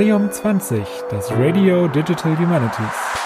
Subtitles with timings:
[0.00, 3.20] Radium 20, das Radio Digital Humanities.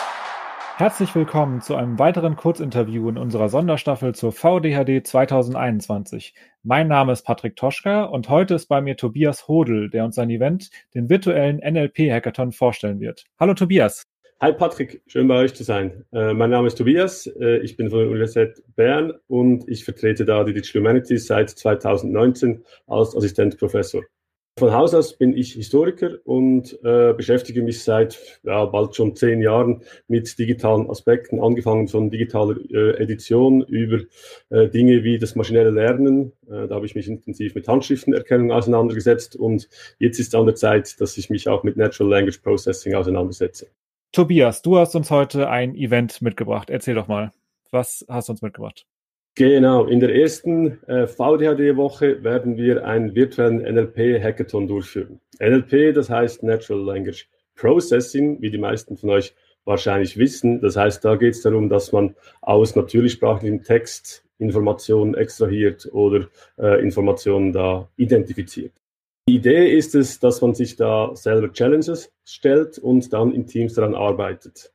[0.76, 6.34] Herzlich willkommen zu einem weiteren Kurzinterview in unserer Sonderstaffel zur VDHD 2021.
[6.64, 10.30] Mein Name ist Patrick Toschka und heute ist bei mir Tobias Hodel, der uns sein
[10.30, 13.24] Event, den virtuellen NLP-Hackathon, vorstellen wird.
[13.38, 14.02] Hallo Tobias.
[14.40, 16.04] Hi Patrick, schön bei euch zu sein.
[16.12, 20.24] Äh, mein Name ist Tobias, äh, ich bin von der Universität Bern und ich vertrete
[20.24, 24.02] da die Digital Humanities seit 2019 als Assistenzprofessor.
[24.56, 29.42] Von Haus aus bin ich Historiker und äh, beschäftige mich seit ja, bald schon zehn
[29.42, 34.04] Jahren mit digitalen Aspekten, angefangen von digitaler äh, Edition über
[34.50, 36.30] äh, Dinge wie das maschinelle Lernen.
[36.46, 39.68] Äh, da habe ich mich intensiv mit Handschriftenerkennung auseinandergesetzt und
[39.98, 43.66] jetzt ist an der Zeit, dass ich mich auch mit Natural Language Processing auseinandersetze.
[44.12, 46.70] Tobias, du hast uns heute ein Event mitgebracht.
[46.70, 47.32] Erzähl doch mal,
[47.72, 48.86] was hast du uns mitgebracht?
[49.36, 55.20] Genau, in der ersten äh, VDHD-Woche werden wir einen virtuellen NLP-Hackathon durchführen.
[55.40, 60.60] NLP, das heißt Natural Language Processing, wie die meisten von euch wahrscheinlich wissen.
[60.60, 66.80] Das heißt, da geht es darum, dass man aus natürlichsprachlichem Text Informationen extrahiert oder äh,
[66.80, 68.72] Informationen da identifiziert.
[69.28, 73.74] Die Idee ist es, dass man sich da selber Challenges stellt und dann in Teams
[73.74, 74.72] daran arbeitet.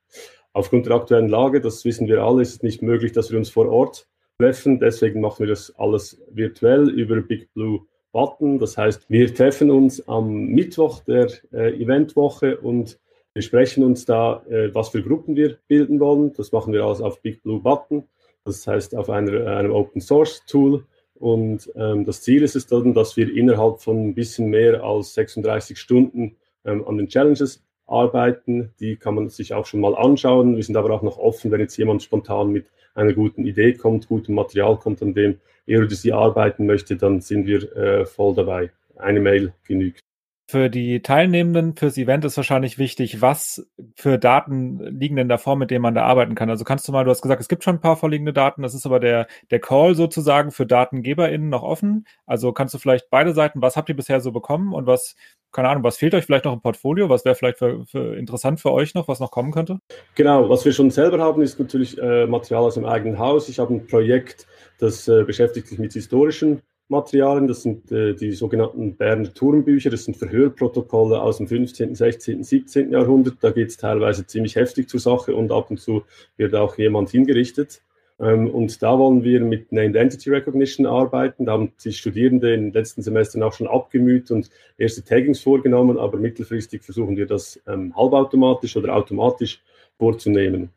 [0.51, 3.49] Aufgrund der aktuellen Lage, das wissen wir alle, ist es nicht möglich, dass wir uns
[3.49, 4.08] vor Ort
[4.39, 4.79] treffen.
[4.79, 8.57] Deswegen machen wir das alles virtuell über Big Blue Button.
[8.57, 12.99] Das heißt, wir treffen uns am Mittwoch der äh, Eventwoche und
[13.33, 16.33] wir sprechen uns da, äh, was für Gruppen wir bilden wollen.
[16.33, 18.05] Das machen wir alles auf Big Blue Button.
[18.45, 20.85] Das heißt, auf einer, einem Open Source Tool.
[21.15, 25.13] Und ähm, das Ziel ist es dann, dass wir innerhalb von ein bisschen mehr als
[25.15, 28.73] 36 Stunden ähm, an den Challenges arbeiten.
[28.79, 30.55] Die kann man sich auch schon mal anschauen.
[30.55, 32.67] Wir sind aber auch noch offen, wenn jetzt jemand spontan mit
[32.99, 37.21] einer guten Idee kommt, gutem Material kommt, an dem er oder sie arbeiten möchte, dann
[37.21, 38.71] sind wir äh, voll dabei.
[38.97, 40.01] Eine Mail genügt.
[40.49, 45.69] Für die Teilnehmenden fürs Event ist wahrscheinlich wichtig, was für Daten liegen denn davor, mit
[45.69, 46.49] denen man da arbeiten kann.
[46.49, 48.73] Also kannst du mal, du hast gesagt, es gibt schon ein paar vorliegende Daten, das
[48.73, 52.07] ist aber der, der Call sozusagen für DatengeberInnen noch offen.
[52.25, 55.15] Also kannst du vielleicht beide Seiten, was habt ihr bisher so bekommen und was,
[55.51, 57.09] keine Ahnung, was fehlt euch vielleicht noch im Portfolio?
[57.09, 59.79] Was wäre vielleicht für, für interessant für euch noch, was noch kommen könnte?
[60.15, 63.49] Genau, was wir schon selber haben, ist natürlich äh, Material aus dem eigenen Haus.
[63.49, 64.47] Ich habe ein Projekt,
[64.79, 67.47] das äh, beschäftigt sich mit historischen Materialien.
[67.47, 69.89] Das sind äh, die sogenannten Berner Turmbücher.
[69.89, 72.91] Das sind Verhörprotokolle aus dem 15., 16., 17.
[72.91, 73.37] Jahrhundert.
[73.41, 76.03] Da geht es teilweise ziemlich heftig zur Sache und ab und zu
[76.37, 77.81] wird auch jemand hingerichtet.
[78.19, 81.45] Ähm, und da wollen wir mit Named Entity Recognition arbeiten.
[81.45, 85.97] Da haben sich Studierende in den letzten Semestern auch schon abgemüht und erste Taggings vorgenommen,
[85.97, 89.61] aber mittelfristig versuchen wir das ähm, halbautomatisch oder automatisch
[89.97, 90.69] vorzunehmen.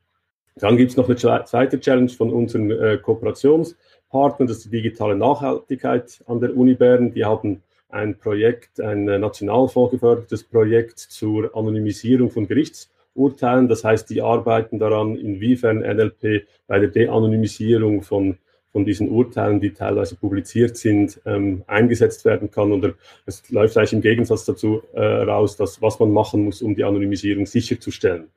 [0.57, 3.75] Dann gibt es noch eine zweite Challenge von unseren äh, Kooperations-
[4.13, 7.13] Partner, das ist die digitale Nachhaltigkeit an der Uni Bern.
[7.13, 12.47] Die haben ein Projekt, ein national vorgefördertes Projekt zur Anonymisierung von
[13.15, 13.69] Gerichtsurteilen.
[13.69, 18.39] Das heißt, die arbeiten daran, inwiefern NLP bei der De-Anonymisierung von,
[18.71, 22.73] von diesen Urteilen, die teilweise publiziert sind, ähm, eingesetzt werden kann.
[22.73, 22.95] Oder
[23.27, 26.85] es läuft eigentlich im Gegensatz dazu äh, raus, dass, was man machen muss, um die
[26.85, 28.29] Anonymisierung sicherzustellen.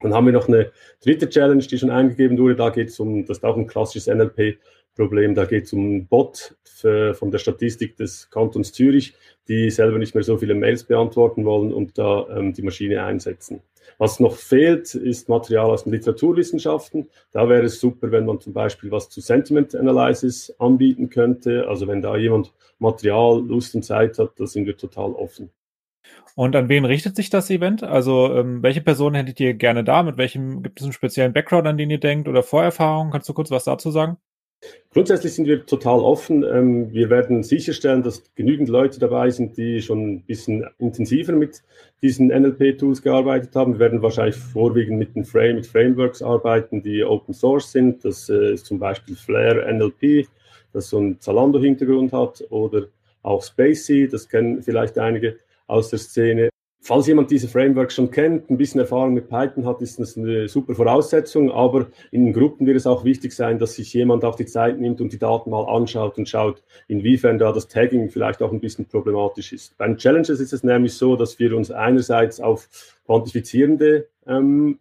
[0.00, 0.72] Dann haben wir noch eine
[1.02, 2.56] dritte Challenge, die schon eingegeben wurde.
[2.56, 4.58] Da geht es um, das ist auch ein klassisches NLP,
[4.94, 5.34] Problem.
[5.34, 9.14] Da geht es um einen Bot für, von der Statistik des Kantons Zürich,
[9.48, 13.62] die selber nicht mehr so viele Mails beantworten wollen und da ähm, die Maschine einsetzen.
[13.98, 17.08] Was noch fehlt, ist Material aus den Literaturwissenschaften.
[17.30, 21.68] Da wäre es super, wenn man zum Beispiel was zu Sentiment Analysis anbieten könnte.
[21.68, 25.50] Also wenn da jemand Material, Lust und Zeit hat, da sind wir total offen.
[26.34, 27.82] Und an wen richtet sich das Event?
[27.82, 30.02] Also ähm, welche Personen hättet ihr gerne da?
[30.02, 33.12] Mit welchem gibt es einen speziellen Background, an den ihr denkt oder Vorerfahrungen?
[33.12, 34.16] Kannst du kurz was dazu sagen?
[34.92, 36.44] Grundsätzlich sind wir total offen.
[36.44, 41.62] Ähm, wir werden sicherstellen, dass genügend Leute dabei sind, die schon ein bisschen intensiver mit
[42.02, 43.74] diesen NLP-Tools gearbeitet haben.
[43.74, 48.04] Wir werden wahrscheinlich vorwiegend mit den Frame, mit Frameworks arbeiten, die Open Source sind.
[48.04, 50.28] Das äh, ist zum Beispiel Flare NLP,
[50.74, 52.88] das so einen Zalando-Hintergrund hat, oder
[53.22, 56.51] auch Spacey, das kennen vielleicht einige aus der Szene.
[56.84, 60.48] Falls jemand diese Frameworks schon kennt, ein bisschen Erfahrung mit Python hat, ist das eine
[60.48, 61.52] super Voraussetzung.
[61.52, 65.00] Aber in Gruppen wird es auch wichtig sein, dass sich jemand auch die Zeit nimmt
[65.00, 68.86] und die Daten mal anschaut und schaut, inwiefern da das Tagging vielleicht auch ein bisschen
[68.86, 69.78] problematisch ist.
[69.78, 72.68] Bei den Challenges ist es nämlich so, dass wir uns einerseits auf
[73.06, 74.80] quantifizierende ähm,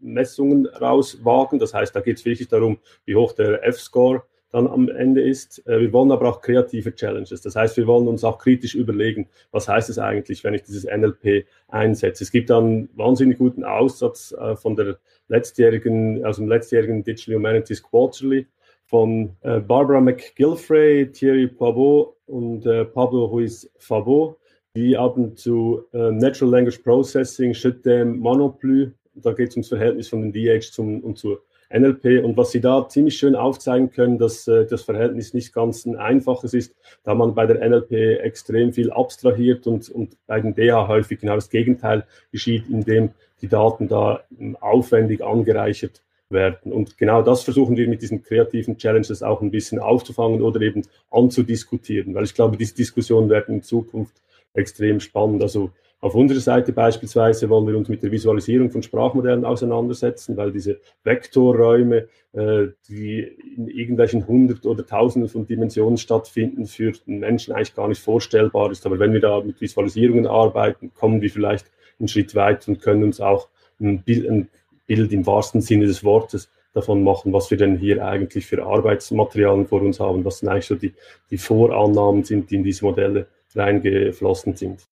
[0.00, 1.58] Messungen rauswagen.
[1.58, 2.76] Das heißt, da geht es wirklich darum,
[3.06, 4.22] wie hoch der F-Score
[4.56, 5.66] dann am Ende ist.
[5.66, 7.42] Äh, wir wollen aber auch kreative Challenges.
[7.42, 10.84] Das heißt, wir wollen uns auch kritisch überlegen, was heißt es eigentlich, wenn ich dieses
[10.84, 12.24] NLP einsetze.
[12.24, 14.96] Es gibt dann wahnsinnig guten Aussatz äh, von der
[15.28, 18.46] letztjährigen, aus dem letztjährigen Digital Humanities Quarterly
[18.86, 24.36] von äh, Barbara McGillifrey, Thierry Poirot und Pablo Ruiz Fabo.
[24.74, 28.90] Die haben zu Natural Language Processing, Shutdown, Monoply.
[29.14, 32.24] Da geht es ums Verhältnis von den DH zum, und zur NLP.
[32.24, 35.96] Und was Sie da ziemlich schön aufzeigen können, dass äh, das Verhältnis nicht ganz ein
[35.96, 36.74] einfaches ist,
[37.04, 41.34] da man bei der NLP extrem viel abstrahiert und, und bei den DH häufig genau
[41.34, 43.10] das Gegenteil geschieht, indem
[43.42, 46.72] die Daten da ähm, aufwendig angereichert werden.
[46.72, 50.82] Und genau das versuchen wir mit diesen kreativen Challenges auch ein bisschen aufzufangen oder eben
[51.10, 54.14] anzudiskutieren, weil ich glaube, diese Diskussionen werden in Zukunft
[54.54, 55.42] extrem spannend.
[55.42, 55.70] Also
[56.06, 60.78] auf unserer Seite beispielsweise wollen wir uns mit der Visualisierung von Sprachmodellen auseinandersetzen, weil diese
[61.02, 63.22] Vektorräume, äh, die
[63.56, 68.70] in irgendwelchen hundert oder tausenden von Dimensionen stattfinden, für den Menschen eigentlich gar nicht vorstellbar
[68.70, 68.86] ist.
[68.86, 73.02] Aber wenn wir da mit Visualisierungen arbeiten, kommen wir vielleicht einen Schritt weit und können
[73.02, 73.48] uns auch
[73.80, 74.48] ein Bild, ein
[74.86, 79.66] Bild im wahrsten Sinne des Wortes davon machen, was wir denn hier eigentlich für Arbeitsmaterialien
[79.66, 80.94] vor uns haben, was denn eigentlich so die,
[81.32, 83.26] die Vorannahmen sind, die in diese Modelle
[83.56, 84.86] reingeflossen sind.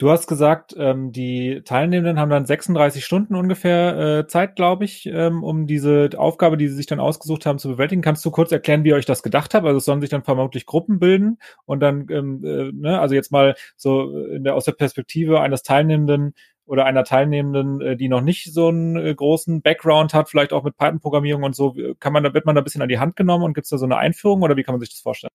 [0.00, 5.06] Du hast gesagt, ähm, die Teilnehmenden haben dann 36 Stunden ungefähr äh, Zeit, glaube ich,
[5.06, 8.00] ähm, um diese Aufgabe, die sie sich dann ausgesucht haben, zu bewältigen.
[8.00, 9.66] Kannst du kurz erklären, wie ihr euch das gedacht habt?
[9.66, 13.32] Also es sollen sich dann vermutlich Gruppen bilden und dann, ähm, äh, ne, also jetzt
[13.32, 16.34] mal so in der, aus der Perspektive eines Teilnehmenden
[16.64, 20.62] oder einer Teilnehmenden, äh, die noch nicht so einen äh, großen Background hat, vielleicht auch
[20.62, 23.16] mit Python-Programmierung und so, kann man, da wird man da ein bisschen an die Hand
[23.16, 25.32] genommen und gibt es da so eine Einführung oder wie kann man sich das vorstellen?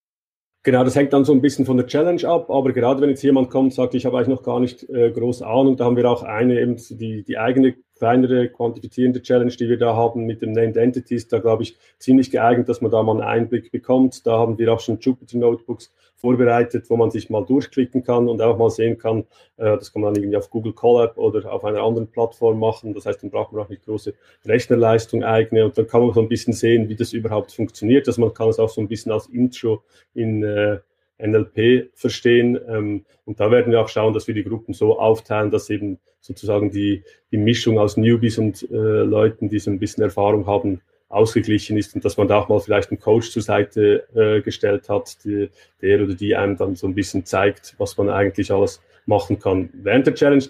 [0.64, 3.22] Genau, das hängt dann so ein bisschen von der Challenge ab, aber gerade wenn jetzt
[3.22, 6.10] jemand kommt sagt, ich habe eigentlich noch gar nicht äh, groß Ahnung, da haben wir
[6.10, 10.52] auch eine, eben die, die eigene kleinere quantifizierende Challenge, die wir da haben mit dem
[10.52, 14.26] Named Entities, da glaube ich ziemlich geeignet, dass man da mal einen Einblick bekommt.
[14.26, 15.92] Da haben wir auch schon Jupyter Notebooks
[16.24, 19.26] vorbereitet, wo man sich mal durchklicken kann und auch mal sehen kann,
[19.58, 22.94] äh, das kann man dann irgendwie auf Google Colab oder auf einer anderen Plattform machen.
[22.94, 24.14] Das heißt, dann braucht man auch nicht große
[24.46, 28.08] Rechnerleistung eigene und dann kann man so ein bisschen sehen, wie das überhaupt funktioniert.
[28.08, 29.82] Also man kann es auch so ein bisschen als Intro
[30.14, 30.78] in äh,
[31.18, 32.58] NLP verstehen.
[32.68, 35.98] Ähm, und da werden wir auch schauen, dass wir die Gruppen so aufteilen, dass eben
[36.22, 40.80] sozusagen die, die Mischung aus Newbies und äh, Leuten, die so ein bisschen Erfahrung haben,
[41.14, 44.88] ausgeglichen ist und dass man da auch mal vielleicht einen Coach zur Seite äh, gestellt
[44.88, 45.48] hat, die,
[45.84, 49.68] der oder die einem dann so ein bisschen zeigt, was man eigentlich alles machen kann.
[49.74, 50.42] Während der Challenge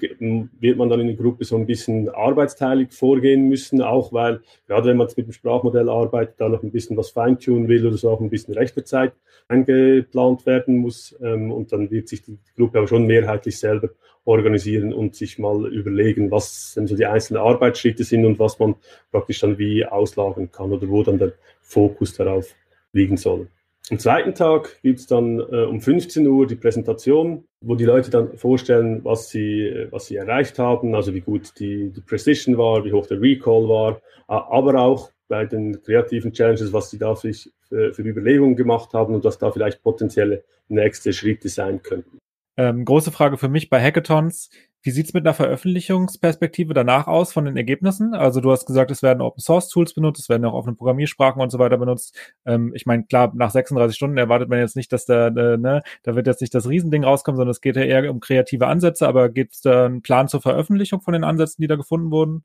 [0.61, 4.89] wird man dann in der Gruppe so ein bisschen arbeitsteilig vorgehen müssen, auch weil, gerade
[4.89, 8.11] wenn man mit dem Sprachmodell arbeitet, da noch ein bisschen was feintunen will oder so
[8.11, 9.13] auch ein bisschen Rechnerzeit
[9.49, 11.17] eingeplant werden muss.
[11.21, 13.91] Ähm, und dann wird sich die Gruppe aber schon mehrheitlich selber
[14.25, 18.77] organisieren und sich mal überlegen, was denn so die einzelnen Arbeitsschritte sind und was man
[19.11, 22.55] praktisch dann wie auslagern kann oder wo dann der Fokus darauf
[22.93, 23.49] liegen soll.
[23.91, 28.11] Am zweiten Tag gibt es dann äh, um 15 Uhr die Präsentation, wo die Leute
[28.11, 32.85] dann vorstellen, was sie, was sie erreicht haben, also wie gut die, die Precision war,
[32.85, 37.33] wie hoch der Recall war, aber auch bei den kreativen Challenges, was sie da für,
[37.33, 42.19] für, für Überlegungen gemacht haben und was da vielleicht potenzielle nächste Schritte sein könnten.
[42.57, 44.49] Ähm, große Frage für mich bei Hackathons.
[44.87, 48.13] Wie sieht's mit einer Veröffentlichungsperspektive danach aus von den Ergebnissen?
[48.13, 51.41] Also du hast gesagt, es werden Open Source Tools benutzt, es werden auch offene Programmiersprachen
[51.41, 52.15] und so weiter benutzt.
[52.45, 55.83] Ähm, ich meine, klar, nach 36 Stunden erwartet man jetzt nicht, dass da, äh, ne,
[56.03, 59.09] da wird jetzt nicht das Riesending rauskommen, sondern es geht ja eher um kreative Ansätze.
[59.09, 62.45] Aber gibt es da einen Plan zur Veröffentlichung von den Ansätzen, die da gefunden wurden?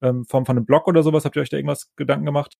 [0.00, 1.26] Ähm, Form von einem Blog oder sowas?
[1.26, 2.56] Habt ihr euch da irgendwas Gedanken gemacht?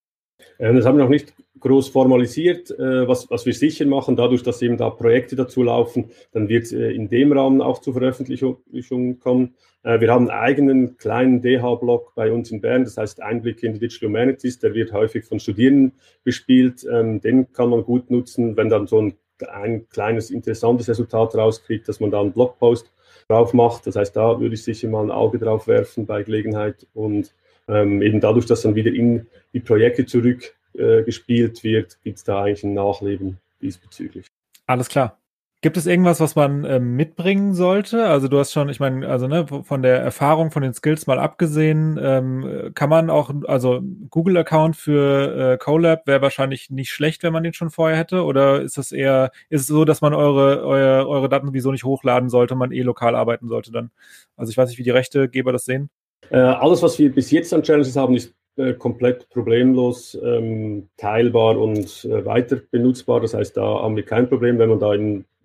[0.58, 2.70] Ähm, das haben wir noch nicht groß formalisiert.
[2.70, 6.64] Äh, was, was wir sicher machen, dadurch, dass eben da Projekte dazu laufen, dann wird
[6.64, 9.54] es äh, in dem Rahmen auch zur Veröffentlichung kommen.
[9.82, 13.74] Äh, wir haben einen eigenen kleinen DH-Blog bei uns in Bern, das heißt Einblick in
[13.74, 15.92] die Digital Humanities, der wird häufig von Studierenden
[16.24, 16.86] bespielt.
[16.90, 19.14] Ähm, den kann man gut nutzen, wenn dann so ein,
[19.48, 22.92] ein kleines interessantes Resultat rauskriegt, dass man da einen Blogpost
[23.28, 23.86] drauf macht.
[23.86, 27.34] Das heißt, da würde ich sicher mal ein Auge drauf werfen bei Gelegenheit und
[27.68, 32.42] ähm, eben dadurch, dass dann wieder in die Projekte zurückgespielt äh, wird, gibt es da
[32.42, 34.26] eigentlich ein Nachleben diesbezüglich.
[34.66, 35.18] Alles klar.
[35.64, 38.04] Gibt es irgendwas, was man äh, mitbringen sollte?
[38.04, 41.18] Also du hast schon, ich meine, also ne, von der Erfahrung, von den Skills mal
[41.18, 43.80] abgesehen, ähm, kann man auch, also
[44.10, 48.24] Google-Account für äh, Colab wäre wahrscheinlich nicht schlecht, wenn man den schon vorher hätte.
[48.24, 51.84] Oder ist es eher, ist es so, dass man eure, eure, eure Daten sowieso nicht
[51.84, 53.90] hochladen sollte, man eh lokal arbeiten sollte dann?
[54.36, 55.88] Also ich weiß nicht, wie die Rechtegeber das sehen.
[56.30, 61.58] Äh, alles, was wir bis jetzt an Challenges haben, ist äh, komplett problemlos ähm, teilbar
[61.58, 63.20] und äh, weiter benutzbar.
[63.20, 64.58] Das heißt, da haben wir kein Problem.
[64.58, 64.92] Wenn man da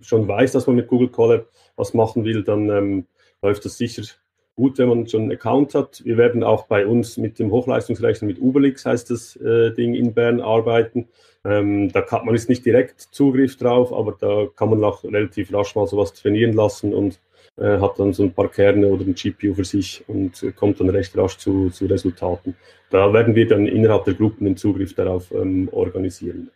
[0.02, 3.06] schon weiß, dass man mit Google Colab was machen will, dann ähm,
[3.42, 4.04] läuft das sicher
[4.60, 6.04] gut, wenn man schon einen Account hat.
[6.04, 10.14] Wir werden auch bei uns mit dem Hochleistungsrechner, mit Uberlix heißt das äh, Ding in
[10.14, 11.08] Bern arbeiten.
[11.46, 15.54] Ähm, da hat man jetzt nicht direkt Zugriff drauf, aber da kann man auch relativ
[15.54, 17.22] rasch mal sowas trainieren lassen und
[17.60, 20.80] äh, hat dann so ein paar Kerne oder ein GPU für sich und äh, kommt
[20.80, 22.56] dann recht rasch zu, zu Resultaten.
[22.90, 26.50] Da werden wir dann innerhalb der Gruppen den Zugriff darauf ähm, organisieren.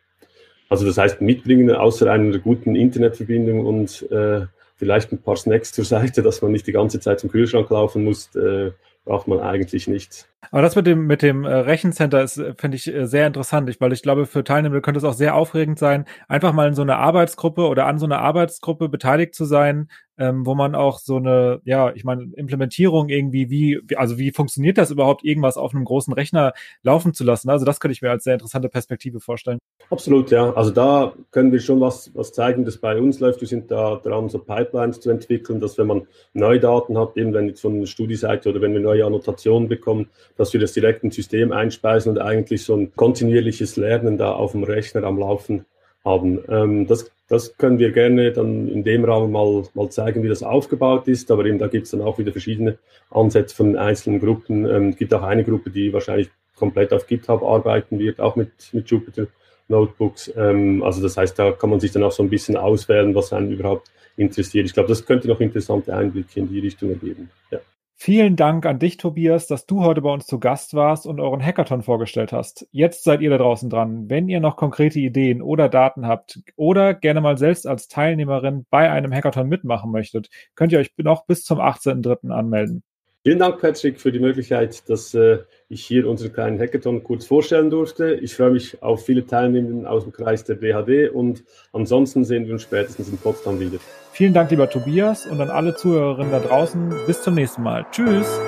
[0.69, 5.85] Also das heißt, mitbringen außer einer guten Internetverbindung und äh, vielleicht ein paar Snacks zur
[5.85, 8.71] Seite, dass man nicht die ganze Zeit zum Kühlschrank laufen muss, äh,
[9.05, 10.27] braucht man eigentlich nichts.
[10.51, 14.01] Aber das mit dem, mit dem äh, Rechencenter ist, finde ich, sehr interessant, weil ich
[14.01, 17.67] glaube, für Teilnehmer könnte es auch sehr aufregend sein, einfach mal in so einer Arbeitsgruppe
[17.67, 21.91] oder an so einer Arbeitsgruppe beteiligt zu sein, ähm, wo man auch so eine, ja,
[21.93, 26.53] ich meine, Implementierung irgendwie, wie, also wie funktioniert das überhaupt, irgendwas auf einem großen Rechner
[26.83, 27.49] laufen zu lassen?
[27.49, 29.59] Also das könnte ich mir als sehr interessante Perspektive vorstellen.
[29.89, 30.53] Absolut, ja.
[30.53, 33.41] Also da können wir schon was, was zeigen, das bei uns läuft.
[33.41, 37.33] Wir sind da dran, so Pipelines zu entwickeln, dass wenn man neue Daten hat, eben
[37.33, 41.03] wenn jetzt von der Studieseite oder wenn wir neue Annotationen bekommen, dass wir das direkt
[41.03, 45.65] ins System einspeisen und eigentlich so ein kontinuierliches Lernen da auf dem Rechner am Laufen
[46.05, 46.39] haben.
[46.49, 50.43] Ähm, das, das können wir gerne dann in dem Rahmen mal, mal zeigen, wie das
[50.43, 52.77] aufgebaut ist, aber eben da gibt es dann auch wieder verschiedene
[53.09, 54.65] Ansätze von einzelnen Gruppen.
[54.65, 58.51] Es ähm, gibt auch eine Gruppe, die wahrscheinlich komplett auf GitHub arbeiten wird, auch mit,
[58.73, 59.27] mit Jupyter
[59.67, 60.31] Notebooks.
[60.35, 63.33] Ähm, also das heißt, da kann man sich dann auch so ein bisschen auswählen, was
[63.33, 64.65] einen überhaupt interessiert.
[64.65, 67.29] Ich glaube, das könnte noch interessante Einblicke in die Richtung ergeben.
[67.51, 67.59] Ja.
[67.95, 71.41] Vielen Dank an dich, Tobias, dass du heute bei uns zu Gast warst und euren
[71.41, 72.67] Hackathon vorgestellt hast.
[72.71, 74.09] Jetzt seid ihr da draußen dran.
[74.09, 78.91] Wenn ihr noch konkrete Ideen oder Daten habt oder gerne mal selbst als Teilnehmerin bei
[78.91, 82.29] einem Hackathon mitmachen möchtet, könnt ihr euch noch bis zum 18.03.
[82.29, 82.83] anmelden.
[83.25, 85.39] Vielen Dank, Patrick, für die Möglichkeit, dass äh,
[85.73, 88.13] ich hier unseren kleinen Hackathon kurz vorstellen durfte.
[88.13, 92.53] Ich freue mich auf viele Teilnehmer aus dem Kreis der BHD und ansonsten sehen wir
[92.53, 93.79] uns spätestens in Potsdam wieder.
[94.11, 96.93] Vielen Dank, lieber Tobias, und an alle Zuhörerinnen da draußen.
[97.07, 97.85] Bis zum nächsten Mal.
[97.91, 98.39] Tschüss.